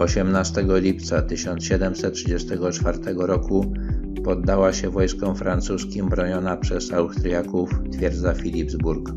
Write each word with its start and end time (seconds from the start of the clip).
18 0.00 0.64
lipca 0.68 1.22
1734 1.22 2.98
roku 3.16 3.72
poddała 4.24 4.72
się 4.72 4.90
wojskom 4.90 5.36
francuskim 5.36 6.08
broniona 6.08 6.56
przez 6.56 6.92
Austriaków 6.92 7.70
twierdza 7.92 8.34
Philipsburg. 8.34 9.10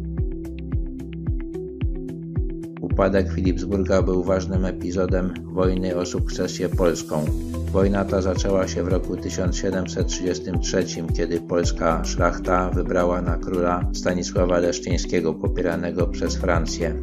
Upadek 2.82 3.34
Philipsburga 3.34 4.02
był 4.02 4.24
ważnym 4.24 4.66
epizodem 4.66 5.34
wojny 5.44 5.96
o 5.96 6.06
sukcesję 6.06 6.70
polską. 6.70 7.26
Wojna 7.72 8.06
ta 8.06 8.22
zaczęła 8.22 8.68
się 8.68 8.84
w 8.84 8.88
roku 8.88 9.18
1733, 9.18 10.86
kiedy 11.16 11.42
polska 11.42 12.06
szlachta 12.06 12.70
wybrała 12.70 13.22
na 13.22 13.38
króla 13.38 13.90
Stanisława 13.94 14.60
Leszczyńskiego 14.60 15.34
popieranego 15.34 16.08
przez 16.08 16.36
Francję. 16.36 16.96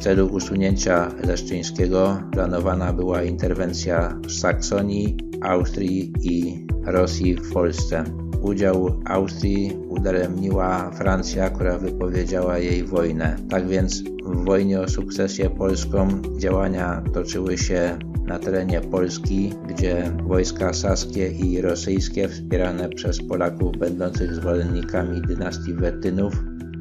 Celu 0.00 0.26
usunięcia 0.26 1.10
Leszczyńskiego 1.26 2.22
planowana 2.32 2.92
była 2.92 3.22
interwencja 3.22 4.18
Saksonii, 4.28 5.16
Austrii 5.40 6.12
i 6.22 6.66
Rosji 6.84 7.34
w 7.34 7.52
Polsce. 7.52 8.04
Udział 8.42 9.00
Austrii 9.04 9.76
udaremniła 9.88 10.90
Francja, 10.90 11.50
która 11.50 11.78
wypowiedziała 11.78 12.58
jej 12.58 12.84
wojnę. 12.84 13.36
Tak 13.50 13.68
więc 13.68 14.02
w 14.24 14.44
wojnie 14.44 14.80
o 14.80 14.88
sukcesję 14.88 15.50
polską 15.50 16.08
działania 16.38 17.02
toczyły 17.14 17.58
się 17.58 17.98
na 18.26 18.38
terenie 18.38 18.80
Polski, 18.80 19.52
gdzie 19.68 20.12
wojska 20.22 20.72
saskie 20.72 21.28
i 21.28 21.60
rosyjskie 21.60 22.28
wspierane 22.28 22.88
przez 22.88 23.22
Polaków 23.22 23.76
będących 23.78 24.34
zwolennikami 24.34 25.22
dynastii 25.22 25.74
Wetynów 25.74 26.34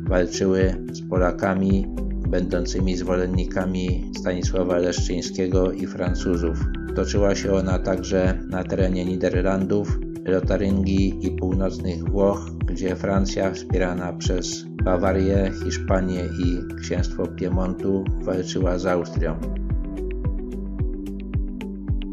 walczyły 0.09 0.75
z 0.91 1.09
Polakami 1.09 1.87
będącymi 2.29 2.97
zwolennikami 2.97 4.11
Stanisława 4.17 4.77
Leszczyńskiego 4.77 5.71
i 5.71 5.87
Francuzów. 5.87 6.59
Toczyła 6.95 7.35
się 7.35 7.53
ona 7.53 7.79
także 7.79 8.39
na 8.49 8.63
terenie 8.63 9.05
Niderlandów, 9.05 9.99
Lotaryngii 10.25 11.27
i 11.27 11.31
północnych 11.31 12.09
Włoch, 12.09 12.49
gdzie 12.65 12.95
Francja 12.95 13.51
wspierana 13.51 14.13
przez 14.13 14.65
Bawarię, 14.83 15.51
Hiszpanię 15.63 16.23
i 16.39 16.75
księstwo 16.81 17.27
Piemontu 17.27 18.03
walczyła 18.21 18.77
z 18.77 18.85
Austrią. 18.85 19.39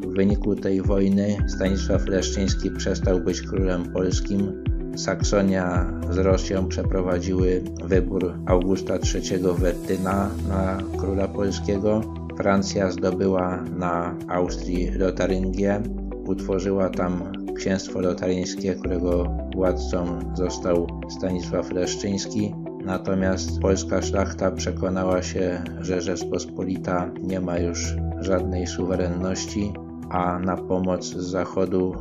W 0.03 0.15
wyniku 0.17 0.55
tej 0.55 0.83
wojny 0.83 1.37
Stanisław 1.49 2.09
Leszczyński 2.09 2.71
przestał 2.71 3.21
być 3.21 3.43
królem 3.43 3.93
polskim. 3.93 4.65
Saksonia 4.97 5.93
z 6.11 6.19
Rosją 6.19 6.69
przeprowadziły 6.69 7.63
wybór 7.85 8.35
Augusta 8.47 8.95
III 8.95 9.43
Wettyna 9.59 10.31
na 10.49 10.79
króla 10.99 11.29
polskiego. 11.29 12.01
Francja 12.37 12.91
zdobyła 12.91 13.63
na 13.63 14.15
Austrii 14.29 14.91
Lotaryngię, 14.91 15.83
utworzyła 16.27 16.91
tam 16.91 17.33
księstwo 17.57 18.01
lotaryńskie, 18.01 18.75
którego 18.75 19.37
władcą 19.55 20.19
został 20.35 20.87
Stanisław 21.09 21.73
Leszczyński. 21.73 22.55
Natomiast 22.85 23.61
polska 23.61 24.03
szlachta 24.03 24.51
przekonała 24.51 25.23
się, 25.23 25.63
że 25.81 26.01
Rzeczpospolita 26.01 27.11
nie 27.23 27.41
ma 27.41 27.59
już 27.59 27.97
żadnej 28.21 28.67
suwerenności, 28.67 29.73
a 30.11 30.39
na 30.39 30.57
pomoc 30.57 31.05
z 31.05 31.17
zachodu 31.17 31.95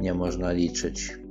nie 0.00 0.14
można 0.14 0.52
liczyć. 0.52 1.27